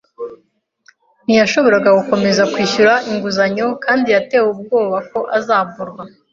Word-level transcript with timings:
ntiyashoboraga 1.23 1.89
gukomeza 1.99 2.43
kwishyura 2.51 2.93
inguzanyo 3.11 3.67
kandi 3.85 4.07
yatewe 4.15 4.47
ubwoba 4.55 4.97
ko 5.11 5.19
azamburwa. 5.37 6.03